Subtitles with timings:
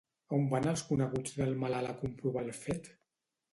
[0.37, 2.93] On van els coneguts del malalt a comprovar el fet?